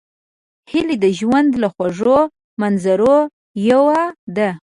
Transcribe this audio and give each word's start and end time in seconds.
هیلۍ 0.71 0.95
د 1.03 1.05
ژوند 1.19 1.51
له 1.61 1.67
خوږو 1.73 2.19
منظرو 2.61 3.15
یوه 3.69 4.01
ده 4.35 4.49